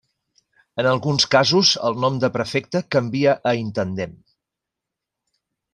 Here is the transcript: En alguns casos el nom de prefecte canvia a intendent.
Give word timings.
En 0.83 0.87
alguns 0.91 1.27
casos 1.35 1.73
el 1.89 1.99
nom 2.05 2.17
de 2.25 2.31
prefecte 2.39 2.83
canvia 2.97 3.39
a 3.51 3.55
intendent. 3.65 4.21